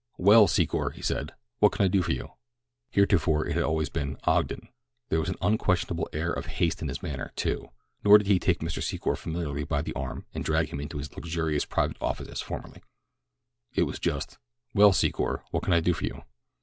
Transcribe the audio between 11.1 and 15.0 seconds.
luxurious private office as formerly. It was just: "Well,